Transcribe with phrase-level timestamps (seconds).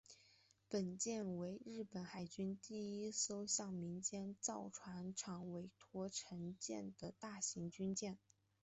[0.67, 8.17] 本舰为日本海军第一艘向民间造船厂委托承建的大型军舰。